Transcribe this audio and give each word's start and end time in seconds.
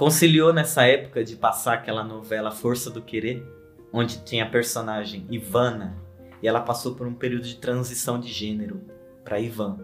conciliou 0.00 0.50
nessa 0.50 0.84
época 0.84 1.22
de 1.22 1.36
passar 1.36 1.74
aquela 1.74 2.02
novela 2.02 2.50
Força 2.50 2.88
do 2.90 3.02
Querer, 3.02 3.46
onde 3.92 4.24
tinha 4.24 4.44
a 4.44 4.48
personagem 4.48 5.26
Ivana, 5.28 5.94
e 6.42 6.48
ela 6.48 6.62
passou 6.62 6.94
por 6.94 7.06
um 7.06 7.12
período 7.12 7.42
de 7.42 7.56
transição 7.56 8.18
de 8.18 8.32
gênero 8.32 8.80
para 9.22 9.38
Ivan. 9.38 9.78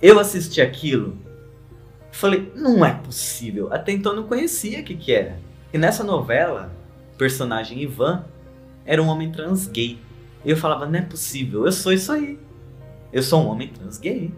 Eu 0.00 0.18
assisti 0.18 0.62
aquilo, 0.62 1.18
falei, 2.10 2.50
não 2.56 2.82
é 2.82 2.94
possível. 2.94 3.70
Até 3.70 3.92
então 3.92 4.12
eu 4.12 4.22
não 4.22 4.26
conhecia 4.26 4.80
o 4.80 4.84
que, 4.84 4.96
que 4.96 5.12
era. 5.12 5.38
E 5.70 5.76
nessa 5.76 6.02
novela, 6.02 6.72
o 7.12 7.18
personagem 7.18 7.82
Ivan 7.82 8.24
era 8.86 9.02
um 9.02 9.08
homem 9.08 9.30
trans 9.30 9.66
gay. 9.66 9.98
E 10.46 10.50
eu 10.50 10.56
falava, 10.56 10.86
não 10.86 10.98
é 10.98 11.02
possível, 11.02 11.66
eu 11.66 11.72
sou 11.72 11.92
isso 11.92 12.10
aí. 12.10 12.38
Eu 13.12 13.22
sou 13.22 13.42
um 13.42 13.48
homem 13.48 13.68
trans 13.68 13.98
gay. 13.98 14.32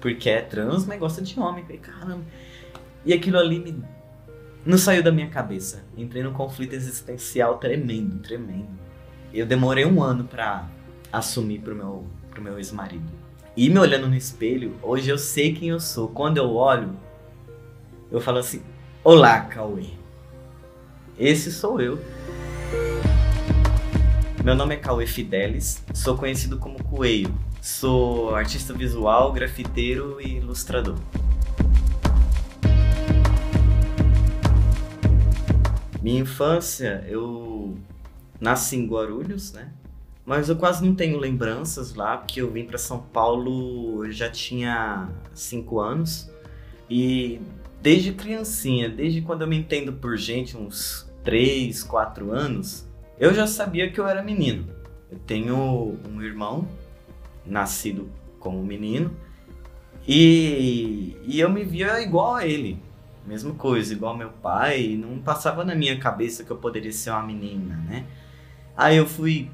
Porque 0.00 0.30
é 0.30 0.42
trans, 0.42 0.86
mas 0.86 1.00
gosta 1.00 1.20
de 1.20 1.40
homem. 1.40 1.64
Falei, 1.64 1.78
caramba. 1.78 2.22
E 3.04 3.12
aquilo 3.12 3.36
ali 3.36 3.58
me... 3.58 3.82
não 4.64 4.78
saiu 4.78 5.02
da 5.02 5.12
minha 5.12 5.28
cabeça. 5.28 5.84
Entrei 5.96 6.22
num 6.22 6.32
conflito 6.32 6.74
existencial 6.74 7.58
tremendo, 7.58 8.18
tremendo. 8.18 8.68
Eu 9.32 9.44
demorei 9.44 9.84
um 9.84 10.02
ano 10.02 10.24
pra 10.24 10.68
assumir 11.12 11.60
pro 11.60 11.74
meu, 11.74 12.04
pro 12.30 12.42
meu 12.42 12.56
ex-marido. 12.56 13.10
E 13.56 13.68
me 13.68 13.78
olhando 13.78 14.08
no 14.08 14.16
espelho, 14.16 14.74
hoje 14.82 15.10
eu 15.10 15.18
sei 15.18 15.52
quem 15.54 15.68
eu 15.68 15.80
sou. 15.80 16.08
Quando 16.08 16.38
eu 16.38 16.54
olho, 16.54 16.96
eu 18.10 18.20
falo 18.20 18.38
assim: 18.38 18.62
Olá, 19.02 19.40
Cauê. 19.40 19.90
Esse 21.18 21.52
sou 21.52 21.80
eu. 21.80 22.02
Meu 24.42 24.54
nome 24.54 24.74
é 24.74 24.78
Cauê 24.78 25.06
Fidelis, 25.06 25.82
sou 25.94 26.16
conhecido 26.16 26.58
como 26.58 26.82
Coelho. 26.84 27.34
Sou 27.62 28.34
artista 28.34 28.74
visual, 28.74 29.32
grafiteiro 29.32 30.20
e 30.20 30.36
ilustrador. 30.36 30.98
Minha 36.04 36.20
infância, 36.20 37.02
eu 37.08 37.78
nasci 38.38 38.76
em 38.76 38.86
Guarulhos, 38.86 39.54
né? 39.54 39.72
Mas 40.26 40.50
eu 40.50 40.56
quase 40.56 40.84
não 40.84 40.94
tenho 40.94 41.16
lembranças 41.16 41.94
lá, 41.94 42.18
porque 42.18 42.42
eu 42.42 42.50
vim 42.50 42.66
para 42.66 42.76
São 42.76 43.00
Paulo 43.00 44.04
eu 44.04 44.12
já 44.12 44.28
tinha 44.28 45.08
5 45.32 45.80
anos. 45.80 46.30
E 46.90 47.40
desde 47.80 48.12
criancinha, 48.12 48.86
desde 48.86 49.22
quando 49.22 49.40
eu 49.40 49.48
me 49.48 49.56
entendo 49.56 49.94
por 49.94 50.18
gente, 50.18 50.58
uns 50.58 51.10
3, 51.22 51.82
4 51.82 52.32
anos, 52.32 52.86
eu 53.18 53.32
já 53.32 53.46
sabia 53.46 53.90
que 53.90 53.98
eu 53.98 54.06
era 54.06 54.22
menino. 54.22 54.66
Eu 55.10 55.18
tenho 55.20 55.98
um 56.06 56.20
irmão, 56.20 56.68
nascido 57.46 58.10
como 58.38 58.62
menino, 58.62 59.10
e, 60.06 61.16
e 61.22 61.40
eu 61.40 61.48
me 61.48 61.64
via 61.64 61.98
igual 62.02 62.34
a 62.34 62.46
ele. 62.46 62.78
Mesma 63.26 63.54
coisa, 63.54 63.92
igual 63.92 64.16
meu 64.16 64.30
pai, 64.30 64.96
não 65.00 65.18
passava 65.18 65.64
na 65.64 65.74
minha 65.74 65.98
cabeça 65.98 66.44
que 66.44 66.50
eu 66.50 66.56
poderia 66.56 66.92
ser 66.92 67.10
uma 67.10 67.22
menina, 67.22 67.76
né? 67.88 68.04
Aí 68.76 68.96
eu 68.96 69.06
fui 69.06 69.50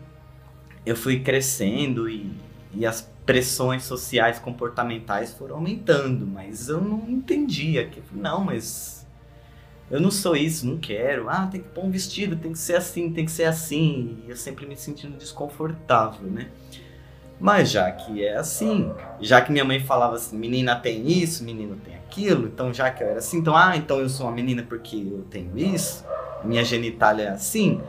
eu 0.84 0.96
fui 0.96 1.20
crescendo 1.20 2.08
e, 2.08 2.32
e 2.74 2.86
as 2.86 3.02
pressões 3.24 3.84
sociais 3.84 4.38
comportamentais 4.38 5.32
foram 5.34 5.56
aumentando, 5.56 6.26
mas 6.26 6.68
eu 6.68 6.80
não 6.80 7.08
entendia 7.08 7.86
que 7.86 8.02
não, 8.12 8.44
mas 8.44 9.06
eu 9.90 10.00
não 10.00 10.10
sou 10.10 10.36
isso, 10.36 10.66
não 10.66 10.78
quero. 10.78 11.28
Ah, 11.28 11.46
tem 11.46 11.60
que 11.60 11.68
pôr 11.68 11.84
um 11.84 11.90
vestido, 11.90 12.36
tem 12.36 12.52
que 12.52 12.58
ser 12.58 12.76
assim, 12.76 13.12
tem 13.12 13.24
que 13.24 13.30
ser 13.30 13.44
assim. 13.44 14.22
E 14.26 14.30
eu 14.30 14.36
sempre 14.36 14.66
me 14.66 14.76
sentindo 14.76 15.16
desconfortável, 15.18 16.30
né? 16.30 16.48
Mas 17.40 17.70
já 17.70 17.90
que 17.90 18.22
é 18.22 18.36
assim, 18.36 18.92
já 19.18 19.40
que 19.40 19.50
minha 19.50 19.64
mãe 19.64 19.80
falava 19.80 20.16
assim, 20.16 20.36
menina 20.36 20.76
tem 20.76 21.08
isso, 21.08 21.42
menino 21.42 21.74
tem 21.82 21.94
aquilo, 21.94 22.46
então 22.46 22.72
já 22.72 22.90
que 22.90 23.02
eu 23.02 23.08
era 23.08 23.18
assim, 23.18 23.38
então, 23.38 23.56
ah, 23.56 23.74
então 23.74 23.98
eu 23.98 24.10
sou 24.10 24.26
uma 24.26 24.32
menina 24.32 24.62
porque 24.62 24.96
eu 24.96 25.24
tenho 25.30 25.56
isso, 25.56 26.04
minha 26.44 26.62
genitália 26.62 27.22
é 27.22 27.28
assim, 27.30 27.80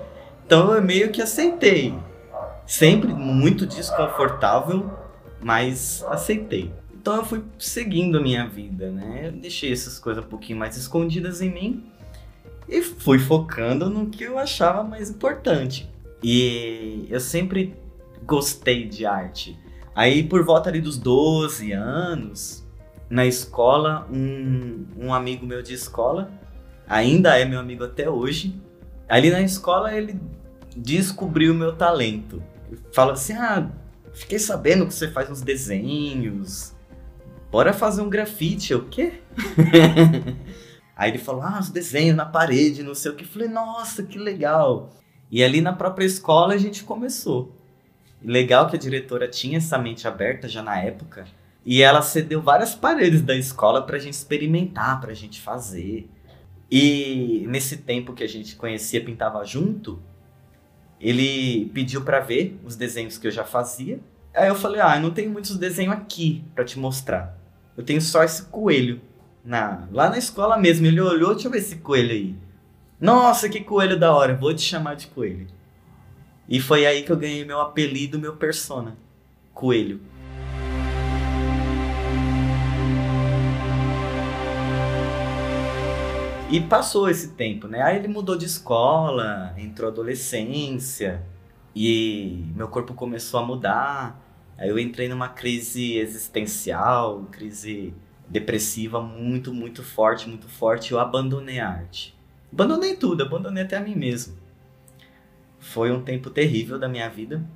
então 0.46 0.74
eu 0.74 0.82
meio 0.82 1.12
que 1.12 1.22
aceitei. 1.22 1.94
Sempre 2.66 3.14
muito 3.14 3.66
desconfortável, 3.66 4.90
mas 5.42 6.06
aceitei. 6.08 6.72
Então 6.94 7.18
eu 7.18 7.26
fui 7.26 7.44
seguindo 7.60 8.18
a 8.18 8.22
minha 8.22 8.48
vida, 8.48 8.90
né? 8.90 9.24
Eu 9.28 9.32
deixei 9.34 9.74
essas 9.74 10.00
coisas 10.00 10.24
um 10.24 10.28
pouquinho 10.28 10.60
mais 10.60 10.78
escondidas 10.78 11.42
em 11.42 11.50
mim 11.50 11.84
e 12.70 12.82
fui 12.82 13.20
focando 13.20 13.90
no 13.90 14.08
que 14.08 14.24
eu 14.24 14.38
achava 14.38 14.84
mais 14.84 15.10
importante. 15.10 15.90
E 16.24 17.08
eu 17.10 17.20
sempre 17.20 17.76
gostei 18.24 18.88
de 18.88 19.06
arte. 19.06 19.60
Aí 19.96 20.24
por 20.24 20.44
volta 20.44 20.70
ali 20.70 20.82
dos 20.82 20.98
12 20.98 21.72
anos, 21.72 22.68
na 23.10 23.26
escola, 23.26 24.08
um, 24.12 24.86
um 24.98 25.14
amigo 25.14 25.46
meu 25.46 25.62
de 25.62 25.74
escola, 25.74 26.32
ainda 26.88 27.38
é 27.38 27.46
meu 27.46 27.60
amigo 27.60 27.84
até 27.84 28.10
hoje, 28.10 28.60
ali 29.08 29.30
na 29.30 29.42
escola 29.42 29.94
ele 29.94 30.20
descobriu 30.76 31.52
o 31.52 31.56
meu 31.56 31.76
talento 31.76 32.42
fala 32.92 33.14
assim: 33.14 33.34
ah, 33.34 33.70
fiquei 34.14 34.40
sabendo 34.40 34.86
que 34.88 34.94
você 34.94 35.10
faz 35.10 35.30
uns 35.30 35.42
desenhos. 35.42 36.74
Bora 37.52 37.74
fazer 37.74 38.02
um 38.02 38.10
grafite. 38.10 38.74
O 38.74 38.88
quê? 38.88 39.14
Aí 40.96 41.12
ele 41.12 41.18
falou: 41.18 41.42
ah, 41.42 41.60
os 41.60 41.70
desenhos 41.70 42.16
na 42.16 42.26
parede, 42.26 42.84
não 42.84 42.96
sei 42.96 43.12
o 43.12 43.16
que. 43.16 43.24
Eu 43.24 43.28
falei: 43.28 43.48
nossa, 43.48 44.04
que 44.04 44.18
legal. 44.18 44.96
E 45.30 45.44
ali 45.44 45.62
na 45.62 45.74
própria 45.74 46.06
escola 46.06 46.54
a 46.54 46.58
gente 46.58 46.84
começou. 46.84 47.56
Legal 48.24 48.70
que 48.70 48.76
a 48.76 48.80
diretora 48.80 49.28
tinha 49.28 49.58
essa 49.58 49.78
mente 49.78 50.08
aberta 50.08 50.48
já 50.48 50.62
na 50.62 50.78
época. 50.80 51.26
E 51.66 51.82
ela 51.82 52.02
cedeu 52.02 52.42
várias 52.42 52.76
paredes 52.76 53.22
da 53.22 53.36
escola 53.36 53.82
pra 53.86 54.00
gente 54.00 54.14
experimentar, 54.14 55.00
pra 55.00 55.14
gente 55.14 55.40
fazer. 55.40 56.10
E 56.70 57.46
nesse 57.48 57.78
tempo 57.78 58.14
que 58.14 58.24
a 58.24 58.28
gente 58.28 58.56
conhecia, 58.56 59.04
pintava 59.04 59.44
junto, 59.44 60.02
ele 61.00 61.70
pediu 61.74 62.02
para 62.02 62.20
ver 62.20 62.60
os 62.64 62.76
desenhos 62.76 63.18
que 63.18 63.28
eu 63.28 63.32
já 63.32 63.44
fazia. 63.44 64.00
Aí 64.34 64.48
eu 64.48 64.56
falei: 64.56 64.82
"Ah, 64.82 64.96
eu 64.96 65.02
não 65.02 65.12
tenho 65.12 65.32
muitos 65.32 65.58
desenhos 65.58 65.94
aqui 65.94 66.44
para 66.56 66.64
te 66.64 66.80
mostrar. 66.80 67.38
Eu 67.76 67.84
tenho 67.84 68.02
só 68.02 68.24
esse 68.24 68.44
coelho 68.44 69.02
na 69.44 69.88
lá 69.92 70.10
na 70.10 70.18
escola 70.18 70.58
mesmo. 70.58 70.86
Ele 70.86 71.02
olhou, 71.02 71.34
deixa 71.34 71.48
eu 71.48 71.52
ver 71.52 71.58
esse 71.58 71.78
coelho 71.78 72.12
aí. 72.12 72.36
Nossa, 73.00 73.50
que 73.50 73.62
coelho 73.62 74.00
da 74.00 74.14
hora, 74.14 74.36
vou 74.36 74.54
te 74.54 74.62
chamar 74.62 74.96
de 74.96 75.08
coelho. 75.08 75.48
E 76.52 76.60
foi 76.60 76.86
aí 76.86 77.04
que 77.04 77.10
eu 77.10 77.16
ganhei 77.16 77.46
meu 77.46 77.62
apelido, 77.62 78.20
meu 78.20 78.36
persona, 78.36 78.98
Coelho. 79.54 80.02
E 86.52 86.60
passou 86.60 87.10
esse 87.10 87.30
tempo, 87.36 87.70
né? 87.70 87.82
Aí 87.82 87.96
ele 87.96 88.10
mudou 88.10 88.36
de 88.36 88.44
escola, 88.44 89.56
entrou 89.58 89.90
adolescência 89.90 91.24
e 91.74 92.44
meu 92.54 92.68
corpo 92.68 92.94
começou 92.94 93.40
a 93.40 93.46
mudar. 93.46 94.22
Aí 94.58 94.68
eu 94.68 94.78
entrei 94.78 95.08
numa 95.08 95.30
crise 95.30 95.96
existencial, 95.96 97.30
crise 97.32 97.94
depressiva 98.28 99.02
muito, 99.02 99.54
muito 99.54 99.84
forte, 99.84 100.28
muito 100.28 100.50
forte. 100.50 100.92
Eu 100.92 101.00
abandonei 101.00 101.62
a 101.62 101.70
arte. 101.70 102.14
Abandonei 102.52 102.98
tudo, 102.98 103.24
abandonei 103.24 103.64
até 103.64 103.78
a 103.78 103.82
mim 103.82 103.96
mesmo. 103.96 104.41
Foi 105.62 105.92
um 105.92 106.02
tempo 106.02 106.32
terrível 106.32 106.80
da 106.80 106.90
minha 106.90 107.08
vida. 107.08 107.48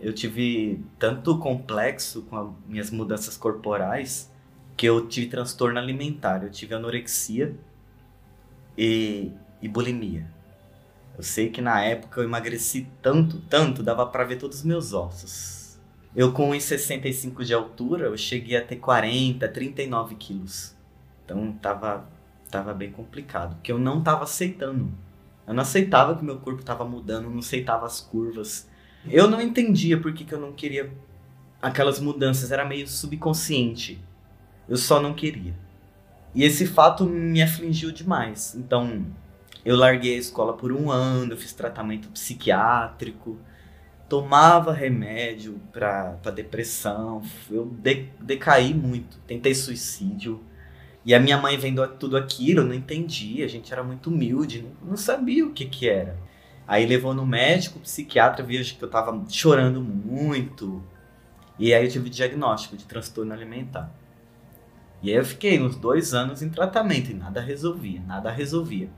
Eu 0.00 0.12
tive 0.12 0.80
tanto 0.98 1.36
complexo 1.38 2.22
com 2.22 2.36
as 2.36 2.48
minhas 2.66 2.90
mudanças 2.90 3.36
corporais 3.36 4.30
que 4.76 4.86
eu 4.86 5.06
tive 5.08 5.26
transtorno 5.26 5.78
alimentar. 5.78 6.44
Eu 6.44 6.50
tive 6.50 6.72
anorexia 6.72 7.54
e, 8.78 9.32
e 9.60 9.68
bulimia. 9.68 10.24
Eu 11.16 11.22
sei 11.22 11.50
que 11.50 11.60
na 11.60 11.82
época 11.82 12.20
eu 12.20 12.24
emagreci 12.24 12.88
tanto, 13.02 13.40
tanto, 13.50 13.82
dava 13.82 14.06
para 14.06 14.24
ver 14.24 14.36
todos 14.36 14.58
os 14.58 14.64
meus 14.64 14.92
ossos. 14.92 15.80
Eu 16.14 16.32
com 16.32 16.50
1,65 16.50 17.42
de 17.42 17.52
altura, 17.52 18.06
eu 18.06 18.16
cheguei 18.16 18.56
a 18.56 18.64
ter 18.64 18.76
40, 18.76 19.48
39 19.48 20.14
quilos. 20.14 20.76
Então 21.24 21.52
tava, 21.60 22.08
tava 22.50 22.72
bem 22.72 22.92
complicado, 22.92 23.56
porque 23.56 23.72
eu 23.72 23.78
não 23.78 24.00
tava 24.00 24.24
aceitando. 24.24 24.92
Eu 25.46 25.54
não 25.54 25.62
aceitava 25.62 26.16
que 26.16 26.24
meu 26.24 26.38
corpo 26.38 26.62
tava 26.62 26.84
mudando, 26.84 27.28
não 27.28 27.38
aceitava 27.38 27.86
as 27.86 28.00
curvas. 28.00 28.68
Eu 29.08 29.28
não 29.28 29.40
entendia 29.40 30.00
por 30.00 30.12
que, 30.12 30.24
que 30.24 30.32
eu 30.32 30.40
não 30.40 30.52
queria 30.52 30.92
aquelas 31.60 32.00
mudanças, 32.00 32.50
era 32.50 32.64
meio 32.64 32.86
subconsciente. 32.88 34.02
Eu 34.68 34.76
só 34.76 35.00
não 35.00 35.14
queria. 35.14 35.54
E 36.34 36.44
esse 36.44 36.66
fato 36.66 37.04
me 37.04 37.42
afligiu 37.42 37.92
demais. 37.92 38.54
Então, 38.54 39.04
eu 39.64 39.76
larguei 39.76 40.16
a 40.16 40.18
escola 40.18 40.54
por 40.54 40.72
um 40.72 40.90
ano, 40.90 41.36
fiz 41.36 41.52
tratamento 41.52 42.08
psiquiátrico, 42.08 43.38
tomava 44.08 44.72
remédio 44.72 45.60
para 45.72 46.30
depressão, 46.34 47.22
eu 47.50 47.64
de, 47.64 48.08
decaí 48.20 48.74
muito, 48.74 49.18
tentei 49.26 49.54
suicídio. 49.54 50.42
E 51.04 51.14
a 51.14 51.20
minha 51.20 51.36
mãe 51.38 51.58
vendo 51.58 51.86
tudo 51.98 52.16
aquilo, 52.16 52.62
não 52.64 52.74
entendia, 52.74 53.44
a 53.44 53.48
gente 53.48 53.72
era 53.72 53.82
muito 53.82 54.08
humilde, 54.08 54.62
não, 54.62 54.90
não 54.90 54.96
sabia 54.96 55.44
o 55.44 55.52
que 55.52 55.64
que 55.66 55.88
era. 55.88 56.16
Aí 56.66 56.86
levou 56.86 57.12
no 57.12 57.26
médico, 57.26 57.78
o 57.78 57.82
psiquiatra 57.82 58.44
viu 58.44 58.62
que 58.62 58.82
eu 58.82 58.88
tava 58.88 59.24
chorando 59.28 59.82
muito. 59.82 60.82
E 61.58 61.74
aí 61.74 61.84
eu 61.84 61.90
tive 61.90 62.08
diagnóstico 62.08 62.76
de 62.76 62.84
transtorno 62.84 63.32
alimentar. 63.32 63.92
E 65.02 65.10
aí 65.10 65.16
eu 65.16 65.24
fiquei 65.24 65.60
uns 65.60 65.74
dois 65.74 66.14
anos 66.14 66.40
em 66.40 66.48
tratamento 66.48 67.10
e 67.10 67.14
nada 67.14 67.40
resolvia, 67.40 68.00
nada 68.06 68.30
resolvia. 68.30 68.88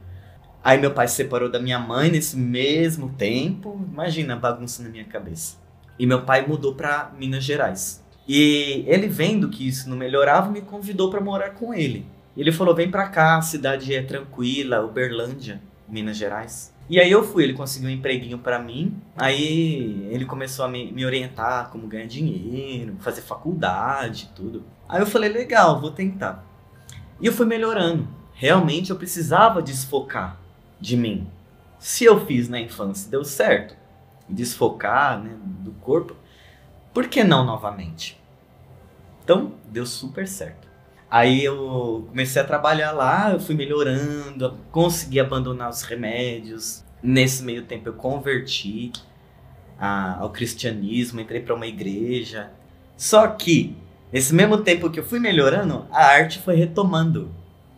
Aí 0.62 0.78
meu 0.78 0.92
pai 0.92 1.08
se 1.08 1.16
separou 1.16 1.50
da 1.50 1.58
minha 1.58 1.78
mãe 1.78 2.10
nesse 2.10 2.36
mesmo 2.36 3.10
tempo. 3.14 3.82
Imagina 3.90 4.34
a 4.34 4.38
bagunça 4.38 4.82
na 4.82 4.90
minha 4.90 5.04
cabeça. 5.04 5.56
E 5.98 6.06
meu 6.06 6.22
pai 6.22 6.46
mudou 6.46 6.74
para 6.74 7.12
Minas 7.18 7.44
Gerais. 7.44 8.03
E 8.26 8.84
ele 8.86 9.06
vendo 9.06 9.48
que 9.48 9.66
isso 9.66 9.88
não 9.88 9.96
melhorava, 9.96 10.50
me 10.50 10.60
convidou 10.62 11.10
para 11.10 11.20
morar 11.20 11.50
com 11.50 11.74
ele. 11.74 12.06
Ele 12.36 12.50
falou: 12.50 12.74
"Vem 12.74 12.90
para 12.90 13.08
cá, 13.08 13.36
a 13.36 13.42
cidade 13.42 13.94
é 13.94 14.02
tranquila, 14.02 14.84
Uberlândia, 14.84 15.60
Minas 15.88 16.16
Gerais". 16.16 16.74
E 16.88 17.00
aí 17.00 17.10
eu 17.10 17.24
fui, 17.24 17.44
ele 17.44 17.54
conseguiu 17.54 17.88
um 17.88 17.92
empreguinho 17.92 18.38
para 18.38 18.58
mim. 18.58 19.00
Aí 19.16 20.06
ele 20.10 20.26
começou 20.26 20.64
a 20.64 20.68
me, 20.68 20.92
me 20.92 21.04
orientar 21.04 21.70
como 21.70 21.86
ganhar 21.86 22.06
dinheiro, 22.06 22.96
fazer 23.00 23.22
faculdade, 23.22 24.30
tudo. 24.34 24.62
Aí 24.86 25.00
eu 25.00 25.06
falei, 25.06 25.30
legal, 25.30 25.80
vou 25.80 25.90
tentar. 25.90 26.44
E 27.20 27.26
eu 27.26 27.32
fui 27.32 27.46
melhorando. 27.46 28.06
Realmente 28.34 28.90
eu 28.90 28.96
precisava 28.96 29.62
desfocar 29.62 30.38
de 30.78 30.96
mim. 30.96 31.26
Se 31.78 32.04
eu 32.04 32.24
fiz 32.26 32.48
na 32.48 32.60
infância 32.60 33.10
deu 33.10 33.24
certo, 33.24 33.76
desfocar 34.28 35.22
né, 35.22 35.36
do 35.60 35.72
corpo, 35.72 36.14
por 36.94 37.08
que 37.08 37.24
não 37.24 37.44
novamente? 37.44 38.18
Então, 39.24 39.54
deu 39.66 39.84
super 39.84 40.28
certo. 40.28 40.68
Aí 41.10 41.44
eu 41.44 42.06
comecei 42.08 42.40
a 42.40 42.44
trabalhar 42.44 42.92
lá, 42.92 43.32
eu 43.32 43.40
fui 43.40 43.54
melhorando, 43.54 44.56
consegui 44.70 45.18
abandonar 45.18 45.70
os 45.70 45.82
remédios. 45.82 46.84
Nesse 47.02 47.42
meio 47.42 47.64
tempo 47.64 47.88
eu 47.88 47.94
converti 47.94 48.92
a, 49.78 50.18
ao 50.20 50.30
cristianismo, 50.30 51.20
entrei 51.20 51.40
para 51.40 51.54
uma 51.54 51.66
igreja. 51.66 52.50
Só 52.96 53.26
que, 53.26 53.76
nesse 54.12 54.34
mesmo 54.34 54.58
tempo 54.58 54.90
que 54.90 55.00
eu 55.00 55.04
fui 55.04 55.18
melhorando, 55.18 55.86
a 55.90 56.04
arte 56.04 56.38
foi 56.38 56.54
retomando 56.54 57.30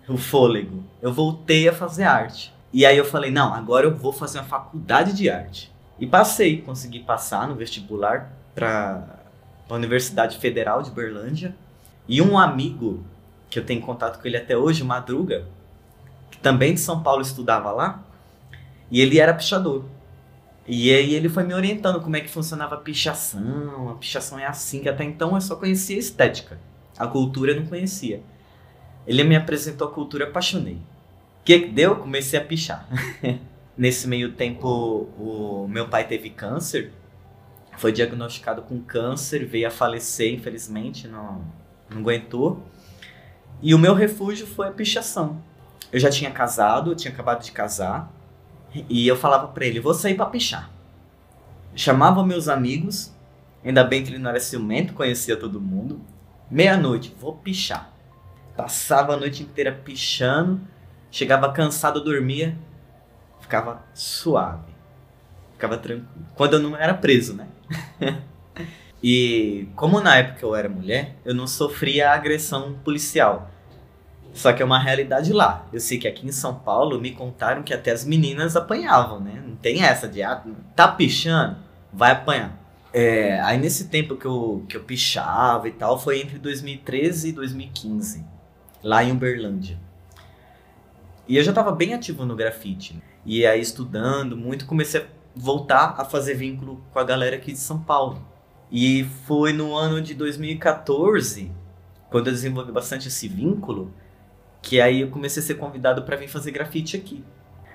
o 0.08 0.16
fôlego. 0.16 0.84
Eu 1.00 1.12
voltei 1.12 1.68
a 1.68 1.72
fazer 1.72 2.04
arte. 2.04 2.54
E 2.72 2.84
aí 2.84 2.96
eu 2.96 3.04
falei, 3.04 3.30
não, 3.30 3.54
agora 3.54 3.86
eu 3.86 3.96
vou 3.96 4.12
fazer 4.12 4.38
uma 4.38 4.44
faculdade 4.44 5.12
de 5.14 5.30
arte. 5.30 5.72
E 5.98 6.06
passei, 6.06 6.60
consegui 6.60 7.00
passar 7.00 7.48
no 7.48 7.54
vestibular 7.54 8.32
para 8.56 9.04
a 9.68 9.74
Universidade 9.74 10.38
Federal 10.38 10.82
de 10.82 10.90
Berlândia. 10.90 11.54
E 12.08 12.22
um 12.22 12.38
amigo 12.38 13.04
que 13.50 13.58
eu 13.58 13.64
tenho 13.64 13.82
contato 13.82 14.20
com 14.20 14.26
ele 14.26 14.36
até 14.36 14.56
hoje, 14.56 14.82
Madruga, 14.82 15.46
que 16.30 16.38
também 16.38 16.74
de 16.74 16.80
São 16.80 17.02
Paulo 17.02 17.20
estudava 17.20 17.70
lá, 17.70 18.02
e 18.90 19.00
ele 19.00 19.20
era 19.20 19.34
pichador. 19.34 19.84
E 20.66 20.92
aí 20.92 21.14
ele 21.14 21.28
foi 21.28 21.44
me 21.44 21.54
orientando 21.54 22.00
como 22.00 22.16
é 22.16 22.20
que 22.20 22.28
funcionava 22.28 22.74
a 22.74 22.78
pichação, 22.78 23.90
a 23.90 23.94
pichação 23.94 24.38
é 24.38 24.46
assim, 24.46 24.80
que 24.80 24.88
até 24.88 25.04
então 25.04 25.34
eu 25.34 25.40
só 25.40 25.54
conhecia 25.54 25.96
a 25.96 26.00
estética, 26.00 26.58
a 26.98 27.06
cultura 27.06 27.52
eu 27.52 27.60
não 27.60 27.66
conhecia. 27.66 28.22
Ele 29.06 29.22
me 29.22 29.36
apresentou 29.36 29.86
a 29.86 29.92
cultura, 29.92 30.24
apaixonei. 30.24 30.74
O 30.74 31.44
que, 31.44 31.60
que 31.60 31.68
deu? 31.68 31.96
Comecei 31.96 32.38
a 32.38 32.44
pichar. 32.44 32.88
Nesse 33.78 34.08
meio 34.08 34.32
tempo, 34.32 34.66
o 35.18 35.68
meu 35.68 35.86
pai 35.88 36.08
teve 36.08 36.30
câncer, 36.30 36.90
foi 37.76 37.92
diagnosticado 37.92 38.62
com 38.62 38.80
câncer, 38.80 39.44
veio 39.44 39.68
a 39.68 39.70
falecer, 39.70 40.32
infelizmente, 40.32 41.06
não, 41.06 41.44
não 41.90 41.98
aguentou. 41.98 42.62
E 43.62 43.74
o 43.74 43.78
meu 43.78 43.94
refúgio 43.94 44.46
foi 44.46 44.68
a 44.68 44.72
pichação. 44.72 45.42
Eu 45.92 46.00
já 46.00 46.10
tinha 46.10 46.30
casado, 46.30 46.90
eu 46.90 46.96
tinha 46.96 47.12
acabado 47.12 47.42
de 47.42 47.52
casar, 47.52 48.10
e 48.88 49.06
eu 49.06 49.16
falava 49.16 49.48
para 49.48 49.64
ele: 49.64 49.80
vou 49.80 49.94
sair 49.94 50.14
para 50.14 50.26
pichar. 50.26 50.70
Chamava 51.74 52.24
meus 52.24 52.48
amigos, 52.48 53.14
ainda 53.64 53.84
bem 53.84 54.02
que 54.02 54.10
ele 54.10 54.18
não 54.18 54.30
era 54.30 54.40
ciumento, 54.40 54.94
conhecia 54.94 55.36
todo 55.36 55.60
mundo. 55.60 56.00
Meia-noite, 56.50 57.14
vou 57.18 57.36
pichar. 57.36 57.92
Passava 58.56 59.14
a 59.14 59.16
noite 59.16 59.42
inteira 59.42 59.72
pichando, 59.72 60.60
chegava 61.10 61.52
cansado, 61.52 62.02
dormia, 62.02 62.56
ficava 63.40 63.84
suave, 63.92 64.72
ficava 65.56 65.76
tranquilo. 65.76 66.06
Quando 66.34 66.54
eu 66.54 66.60
não 66.60 66.76
era 66.76 66.94
preso, 66.94 67.34
né? 67.34 67.48
E 69.02 69.68
como 69.76 70.00
na 70.00 70.16
época 70.16 70.44
eu 70.44 70.56
era 70.56 70.68
mulher, 70.68 71.16
eu 71.24 71.34
não 71.34 71.46
sofria 71.46 72.10
agressão 72.10 72.74
policial. 72.82 73.50
Só 74.32 74.52
que 74.52 74.62
é 74.62 74.64
uma 74.64 74.78
realidade 74.78 75.32
lá. 75.32 75.66
Eu 75.72 75.80
sei 75.80 75.98
que 75.98 76.08
aqui 76.08 76.26
em 76.26 76.32
São 76.32 76.56
Paulo 76.56 77.00
me 77.00 77.12
contaram 77.12 77.62
que 77.62 77.72
até 77.72 77.92
as 77.92 78.04
meninas 78.04 78.56
apanhavam, 78.56 79.20
né? 79.20 79.42
Não 79.46 79.54
tem 79.54 79.82
essa 79.82 80.08
de, 80.08 80.22
ah, 80.22 80.42
tá 80.74 80.88
pichando, 80.88 81.56
vai 81.92 82.10
apanhar. 82.10 82.58
É, 82.92 83.38
aí 83.42 83.58
nesse 83.58 83.88
tempo 83.88 84.16
que 84.16 84.26
eu, 84.26 84.64
que 84.68 84.76
eu 84.76 84.82
pichava 84.82 85.68
e 85.68 85.72
tal, 85.72 85.98
foi 85.98 86.20
entre 86.20 86.38
2013 86.38 87.28
e 87.28 87.32
2015, 87.32 88.24
lá 88.82 89.04
em 89.04 89.12
Uberlândia. 89.12 89.78
E 91.28 91.36
eu 91.36 91.44
já 91.44 91.50
estava 91.50 91.72
bem 91.72 91.94
ativo 91.94 92.24
no 92.24 92.34
grafite. 92.34 93.00
E 93.24 93.44
aí 93.46 93.60
estudando 93.60 94.36
muito, 94.36 94.66
comecei 94.66 95.00
a 95.00 95.04
voltar 95.36 95.94
a 95.98 96.04
fazer 96.04 96.34
vínculo 96.34 96.82
com 96.92 96.98
a 96.98 97.04
galera 97.04 97.36
aqui 97.36 97.52
de 97.52 97.58
São 97.58 97.78
Paulo. 97.78 98.26
E 98.72 99.04
foi 99.26 99.52
no 99.52 99.74
ano 99.74 100.00
de 100.00 100.14
2014, 100.14 101.52
quando 102.10 102.28
eu 102.28 102.32
desenvolvi 102.32 102.72
bastante 102.72 103.08
esse 103.08 103.28
vínculo, 103.28 103.92
que 104.62 104.80
aí 104.80 105.02
eu 105.02 105.10
comecei 105.10 105.42
a 105.42 105.46
ser 105.46 105.54
convidado 105.54 106.02
para 106.02 106.16
vir 106.16 106.28
fazer 106.28 106.50
grafite 106.50 106.96
aqui. 106.96 107.22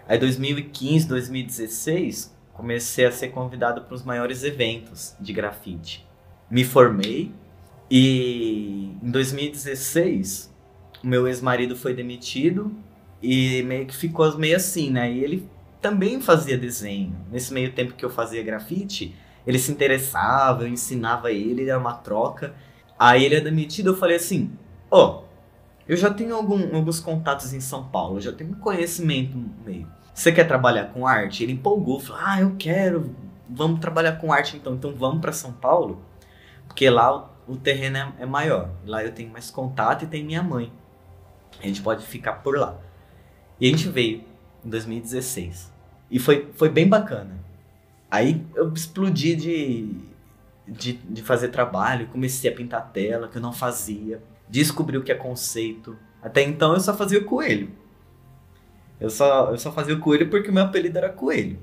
Aí 0.08 0.18
2015, 0.18 1.08
2016, 1.08 2.36
comecei 2.54 3.06
a 3.06 3.12
ser 3.12 3.30
convidado 3.30 3.84
para 3.84 3.94
os 3.94 4.04
maiores 4.04 4.44
eventos 4.44 5.16
de 5.20 5.32
grafite. 5.32 6.06
Me 6.50 6.66
formei 6.66 7.32
e 7.90 8.98
em 9.02 9.12
2016 9.12 10.54
o 11.04 11.08
meu 11.08 11.28
ex-marido 11.28 11.76
foi 11.76 11.94
demitido 11.94 12.76
e 13.22 13.64
meio 13.64 13.86
que 13.86 13.96
ficou 13.96 14.38
meio 14.38 14.58
assim, 14.58 14.90
né? 14.90 15.12
E 15.12 15.24
ele 15.24 15.50
também 15.82 16.22
fazia 16.22 16.58
desenho. 16.58 17.16
Nesse 17.32 17.54
meio 17.54 17.74
tempo 17.74 17.94
que 17.94 18.06
eu 18.06 18.10
fazia 18.10 18.44
grafite, 18.44 19.16
ele 19.46 19.58
se 19.58 19.72
interessava, 19.72 20.64
eu 20.64 20.68
ensinava 20.68 21.32
ele, 21.32 21.68
era 21.68 21.80
uma 21.80 21.94
troca. 21.94 22.54
Aí 22.98 23.26
ele 23.26 23.36
é 23.36 23.42
demitido, 23.42 23.90
eu 23.90 23.98
falei 23.98 24.18
assim, 24.18 24.52
ó, 24.90 25.22
oh, 25.22 25.24
eu 25.88 25.98
já 25.98 26.14
tenho 26.14 26.36
algum, 26.36 26.76
alguns 26.76 27.00
contatos 27.00 27.52
em 27.54 27.60
São 27.60 27.86
Paulo, 27.86 28.18
eu 28.18 28.22
já 28.22 28.32
tenho 28.32 28.52
um 28.52 28.60
conhecimento 28.60 29.36
no 29.36 29.50
meio. 29.66 29.88
Você 30.14 30.32
quer 30.32 30.44
trabalhar 30.44 30.86
com 30.86 31.08
arte? 31.08 31.44
Ele 31.44 31.54
empolgou, 31.54 32.00
falou, 32.00 32.22
ah, 32.24 32.42
eu 32.42 32.56
quero, 32.60 33.16
vamos 33.50 33.80
trabalhar 33.80 34.14
com 34.14 34.32
arte 34.32 34.56
então, 34.56 34.76
então 34.76 34.94
vamos 34.94 35.20
para 35.20 35.32
São 35.32 35.52
Paulo, 35.52 36.04
porque 36.68 36.88
lá 36.90 37.32
o, 37.48 37.54
o 37.54 37.58
terreno 37.58 37.98
é, 37.98 38.14
é 38.20 38.26
maior, 38.26 38.70
lá 38.86 39.04
eu 39.04 39.12
tenho 39.12 39.32
mais 39.32 39.50
contato 39.50 40.04
e 40.04 40.08
tem 40.08 40.24
minha 40.24 40.44
mãe. 40.44 40.72
A 41.60 41.66
gente 41.66 41.82
pode 41.82 42.06
ficar 42.06 42.34
por 42.34 42.58
lá. 42.58 42.78
E 43.60 43.68
a 43.68 43.70
gente 43.70 43.88
veio 43.90 44.24
em 44.66 44.70
2016. 44.70 45.72
E 46.10 46.20
foi, 46.20 46.50
foi 46.54 46.70
bem 46.70 46.88
bacana. 46.88 47.40
Aí 48.10 48.46
eu 48.56 48.72
explodi 48.74 49.36
de, 49.36 49.96
de, 50.68 50.94
de 50.94 51.24
fazer 51.24 51.48
trabalho, 51.48 52.08
comecei 52.08 52.52
a 52.52 52.56
pintar 52.56 52.92
tela, 52.92 53.28
que 53.28 53.38
eu 53.38 53.42
não 53.42 53.54
fazia. 53.54 54.22
Descobri 54.50 54.98
o 54.98 55.04
que 55.04 55.12
é 55.12 55.16
conceito. 55.16 55.98
Até 56.22 56.44
então 56.44 56.74
eu 56.74 56.80
só 56.80 56.96
fazia 56.96 57.20
o 57.20 57.26
coelho. 57.26 57.72
Eu 59.00 59.10
só, 59.10 59.50
eu 59.50 59.58
só 59.58 59.72
fazia 59.72 59.96
o 59.96 60.00
coelho 60.00 60.30
porque 60.30 60.50
o 60.50 60.54
meu 60.54 60.64
apelido 60.64 60.98
era 60.98 61.10
coelho. 61.10 61.58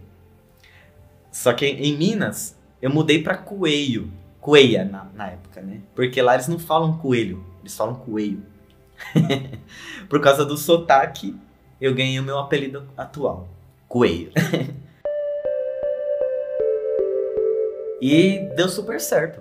Só 1.31 1.53
que 1.53 1.67
em 1.67 1.97
Minas, 1.97 2.59
eu 2.81 2.91
mudei 2.91 3.23
para 3.23 3.37
coelho. 3.37 4.11
Coelha 4.41 4.85
na, 4.85 5.05
na 5.15 5.27
época, 5.29 5.61
né? 5.61 5.83
Porque 5.95 6.23
lá 6.23 6.35
eles 6.35 6.49
não 6.49 6.59
falam 6.59 6.97
coelho, 6.97 7.45
eles 7.61 7.77
falam 7.77 7.95
coelho. 7.95 8.43
Por 10.09 10.21
causa 10.21 10.45
do 10.45 10.57
sotaque, 10.57 11.37
eu 11.81 11.95
ganhei 11.95 12.19
o 12.19 12.23
meu 12.23 12.39
apelido 12.39 12.89
atual, 12.97 13.49
coelho. 13.89 14.33
E 18.01 18.39
deu 18.55 18.69
super 18.69 19.01
certo. 19.01 19.41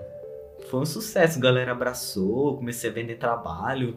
Foi 0.70 0.79
um 0.79 0.86
sucesso, 0.86 1.38
a 1.38 1.41
galera 1.41 1.72
abraçou, 1.72 2.58
comecei 2.58 2.89
a 2.89 2.94
vender 2.94 3.17
trabalho. 3.17 3.96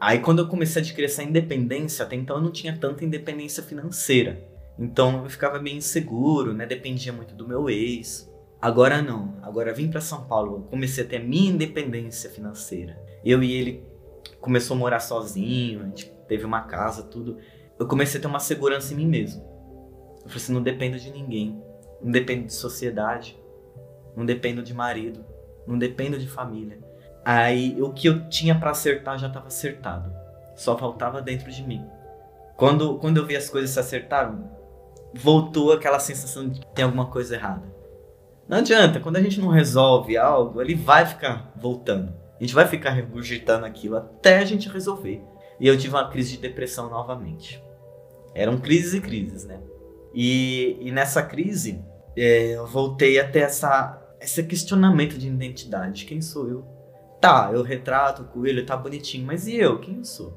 Aí 0.00 0.18
quando 0.18 0.40
eu 0.40 0.48
comecei 0.48 0.80
a 0.80 0.84
adquirir 0.84 1.04
essa 1.04 1.22
independência, 1.22 2.04
até 2.04 2.16
então 2.16 2.36
eu 2.36 2.42
não 2.42 2.50
tinha 2.50 2.76
tanta 2.76 3.04
independência 3.04 3.62
financeira. 3.62 4.42
Então 4.78 5.24
eu 5.24 5.30
ficava 5.30 5.60
meio 5.60 5.76
inseguro, 5.76 6.54
né? 6.54 6.66
Dependia 6.66 7.12
muito 7.12 7.34
do 7.34 7.46
meu 7.46 7.68
ex. 7.68 8.28
Agora 8.60 9.02
não. 9.02 9.36
Agora 9.42 9.74
vim 9.74 9.90
para 9.90 10.00
São 10.00 10.24
Paulo, 10.24 10.66
comecei 10.70 11.04
a 11.04 11.06
ter 11.06 11.18
minha 11.18 11.50
independência 11.50 12.30
financeira. 12.30 12.98
Eu 13.22 13.42
e 13.42 13.52
ele 13.52 13.84
começou 14.40 14.74
a 14.74 14.80
morar 14.80 15.00
sozinho, 15.00 15.82
a 15.82 15.84
gente 15.84 16.10
teve 16.26 16.44
uma 16.44 16.62
casa, 16.62 17.02
tudo. 17.02 17.36
Eu 17.78 17.86
comecei 17.86 18.18
a 18.18 18.22
ter 18.22 18.28
uma 18.28 18.40
segurança 18.40 18.92
em 18.92 18.96
mim 18.96 19.06
mesmo. 19.06 19.42
Eu 20.22 20.28
falei 20.28 20.36
assim, 20.36 20.52
não 20.52 20.62
dependo 20.62 20.98
de 20.98 21.10
ninguém, 21.10 21.62
não 22.00 22.10
dependo 22.10 22.46
de 22.46 22.52
sociedade, 22.52 23.38
não 24.16 24.24
dependo 24.24 24.62
de 24.62 24.72
marido, 24.72 25.24
não 25.66 25.78
dependo 25.78 26.18
de 26.18 26.28
família. 26.28 26.78
Aí 27.24 27.80
o 27.80 27.92
que 27.92 28.08
eu 28.08 28.28
tinha 28.28 28.54
para 28.54 28.70
acertar 28.70 29.18
já 29.18 29.28
estava 29.28 29.46
acertado. 29.46 30.12
Só 30.56 30.76
faltava 30.76 31.22
dentro 31.22 31.50
de 31.50 31.62
mim. 31.62 31.84
Quando, 32.56 32.98
quando 32.98 33.16
eu 33.16 33.26
vi 33.26 33.36
as 33.36 33.48
coisas 33.48 33.70
se 33.70 33.80
acertaram, 33.80 34.50
voltou 35.14 35.72
aquela 35.72 35.98
sensação 35.98 36.48
de 36.48 36.60
que 36.60 36.66
tem 36.74 36.84
alguma 36.84 37.06
coisa 37.06 37.34
errada. 37.34 37.72
Não 38.48 38.58
adianta, 38.58 39.00
quando 39.00 39.16
a 39.16 39.22
gente 39.22 39.40
não 39.40 39.48
resolve 39.48 40.16
algo, 40.16 40.60
ele 40.60 40.74
vai 40.74 41.06
ficar 41.06 41.52
voltando. 41.56 42.12
A 42.38 42.42
gente 42.42 42.54
vai 42.54 42.66
ficar 42.66 42.90
regurgitando 42.90 43.64
aquilo 43.64 43.96
até 43.96 44.38
a 44.38 44.44
gente 44.44 44.68
resolver. 44.68 45.22
E 45.62 45.68
eu 45.68 45.78
tive 45.78 45.94
uma 45.94 46.10
crise 46.10 46.32
de 46.32 46.38
depressão 46.38 46.90
novamente. 46.90 47.62
Eram 48.34 48.58
crises 48.58 48.94
e 48.94 49.00
crises, 49.00 49.44
né? 49.44 49.60
E, 50.12 50.76
e 50.80 50.90
nessa 50.90 51.22
crise, 51.22 51.80
é, 52.16 52.56
eu 52.56 52.66
voltei 52.66 53.20
a 53.20 53.30
ter 53.30 53.44
essa, 53.44 54.02
esse 54.20 54.42
questionamento 54.42 55.16
de 55.16 55.28
identidade. 55.28 56.04
Quem 56.04 56.20
sou 56.20 56.48
eu? 56.48 56.64
Tá, 57.20 57.50
eu 57.52 57.62
retrato 57.62 58.22
o 58.22 58.24
coelho, 58.24 58.66
tá 58.66 58.76
bonitinho, 58.76 59.24
mas 59.24 59.46
e 59.46 59.54
eu? 59.54 59.78
Quem 59.78 59.98
eu 59.98 60.04
sou? 60.04 60.36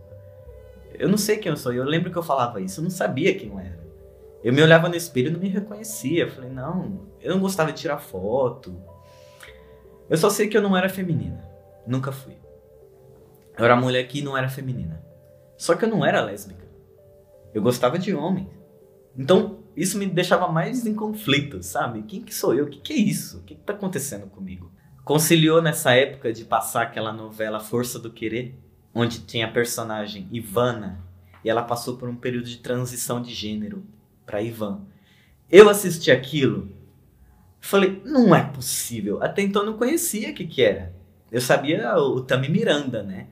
Eu 0.94 1.10
não 1.10 1.18
sei 1.18 1.38
quem 1.38 1.52
eu 1.52 1.58
sou. 1.58 1.74
Eu 1.74 1.86
lembro 1.86 2.12
que 2.12 2.18
eu 2.20 2.24
falava 2.24 2.62
isso, 2.62 2.80
eu 2.80 2.84
não 2.84 2.92
sabia 2.92 3.34
quem 3.34 3.50
eu 3.50 3.60
era. 3.60 3.84
Eu 4.44 4.54
me 4.54 4.62
olhava 4.62 4.88
no 4.88 4.96
espelho 4.96 5.30
e 5.30 5.32
não 5.32 5.40
me 5.40 5.50
reconhecia. 5.50 6.26
Eu 6.26 6.30
falei, 6.30 6.52
não, 6.52 7.08
eu 7.20 7.34
não 7.34 7.42
gostava 7.42 7.74
de 7.74 7.82
tirar 7.82 7.98
foto. 7.98 8.80
Eu 10.08 10.18
só 10.18 10.30
sei 10.30 10.48
que 10.48 10.56
eu 10.56 10.62
não 10.62 10.78
era 10.78 10.88
feminina. 10.88 11.44
Nunca 11.88 12.12
fui. 12.12 12.38
Eu 13.58 13.66
era 13.66 13.76
mulher 13.76 14.08
que 14.08 14.22
não 14.22 14.38
era 14.38 14.48
feminina. 14.48 15.04
Só 15.58 15.76
que 15.76 15.86
eu 15.86 15.90
não 15.90 16.06
era 16.06 16.24
lésbica. 16.24 16.66
Eu 17.54 17.62
gostava 17.62 17.98
de 17.98 18.14
homem. 18.14 18.50
Então, 19.18 19.60
isso 19.76 19.98
me 19.98 20.06
deixava 20.06 20.48
mais 20.48 20.86
em 20.86 20.94
conflito, 20.94 21.64
sabe? 21.64 22.04
Quem 22.04 22.22
que 22.22 22.34
sou 22.34 22.54
eu? 22.54 22.66
O 22.66 22.70
que, 22.70 22.80
que 22.80 22.94
é 22.94 22.98
isso? 22.98 23.40
O 23.40 23.42
que, 23.44 23.56
que 23.56 23.62
tá 23.62 23.74
acontecendo 23.74 24.28
comigo? 24.28 24.72
Conciliou 25.04 25.62
nessa 25.62 25.94
época 25.94 26.34
de 26.34 26.44
passar 26.44 26.84
aquela 26.84 27.14
novela 27.14 27.60
Força 27.60 28.00
do 28.00 28.12
Querer, 28.12 28.56
onde 28.94 29.20
tinha 29.20 29.46
a 29.46 29.52
personagem 29.52 30.28
Ivana, 30.32 31.00
e 31.44 31.50
ela 31.50 31.62
passou 31.62 31.96
por 31.98 32.10
um 32.10 32.16
período 32.16 32.46
de 32.46 32.58
transição 32.58 33.22
de 33.22 33.34
gênero 33.34 33.84
para 34.26 34.42
Ivan. 34.42 34.82
Eu 35.50 35.70
assisti 35.70 36.10
aquilo, 36.10 36.70
falei, 37.60 38.02
não 38.04 38.36
é 38.36 38.44
possível. 38.44 39.22
Até 39.22 39.44
então 39.44 39.62
eu 39.62 39.72
não 39.72 39.78
conhecia 39.78 40.32
o 40.32 40.34
que, 40.34 40.48
que 40.48 40.64
era. 40.64 40.94
Eu 41.32 41.40
sabia 41.40 41.96
o 41.98 42.22
Tami 42.22 42.50
Miranda, 42.50 43.04
né? 43.04 43.28